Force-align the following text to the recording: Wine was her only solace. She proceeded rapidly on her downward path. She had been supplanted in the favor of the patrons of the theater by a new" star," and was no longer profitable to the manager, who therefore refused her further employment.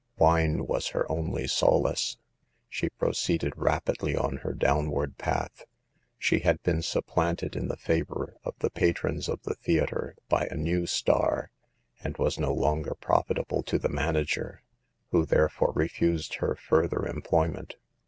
Wine 0.17 0.65
was 0.65 0.87
her 0.87 1.05
only 1.11 1.45
solace. 1.47 2.17
She 2.67 2.89
proceeded 2.89 3.53
rapidly 3.55 4.15
on 4.15 4.37
her 4.37 4.51
downward 4.51 5.19
path. 5.19 5.65
She 6.17 6.39
had 6.39 6.59
been 6.63 6.81
supplanted 6.81 7.55
in 7.55 7.67
the 7.67 7.77
favor 7.77 8.35
of 8.43 8.55
the 8.57 8.71
patrons 8.71 9.29
of 9.29 9.43
the 9.43 9.53
theater 9.53 10.15
by 10.27 10.47
a 10.49 10.55
new" 10.55 10.87
star," 10.87 11.51
and 12.03 12.17
was 12.17 12.39
no 12.39 12.51
longer 12.51 12.95
profitable 12.95 13.61
to 13.61 13.77
the 13.77 13.89
manager, 13.89 14.63
who 15.11 15.23
therefore 15.23 15.71
refused 15.75 16.37
her 16.37 16.55
further 16.55 17.05
employment. 17.05 17.75